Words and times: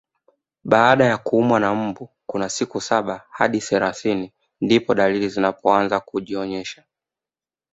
Baada 0.63 1.05
ya 1.05 1.17
kuumwa 1.17 1.59
na 1.59 1.75
mbu 1.75 2.09
kuna 2.25 2.49
siku 2.49 2.81
saba 2.81 3.21
hadi 3.29 3.59
thelathini 3.61 4.33
ndipo 4.61 4.95
dalili 4.95 5.29
zitakapoanza 5.29 5.99
kujionyesha 5.99 6.83